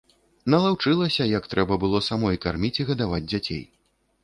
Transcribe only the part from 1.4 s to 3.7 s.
трэба было самой карміць і гадаваць дзяцей.